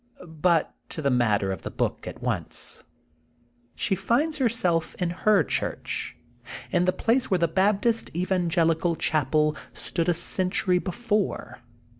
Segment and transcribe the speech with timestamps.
[0.25, 2.83] But to the matter of the book at once.
[3.75, 6.15] She finds herself in her church,
[6.71, 11.59] in the place where the Baptist Evangelical chapel stood a century before.